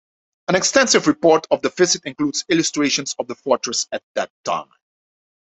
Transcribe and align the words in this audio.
An 0.47 0.55
extensive 0.55 1.05
report 1.05 1.45
of 1.51 1.61
the 1.61 1.69
visit 1.69 2.05
includes 2.05 2.43
illustrations 2.49 3.15
of 3.19 3.27
the 3.27 3.35
fortress 3.35 3.87
at 3.91 4.01
that 4.15 4.31
time. 4.43 4.71